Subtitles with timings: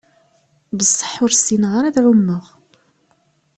[0.77, 2.45] Besseḥ ur ssineγ ara ad εummeγ.